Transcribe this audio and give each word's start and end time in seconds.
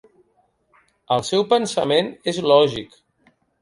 El 1.17 1.23
seu 1.29 1.47
pensament 1.53 2.13
és 2.35 2.45
lògic. 2.57 3.03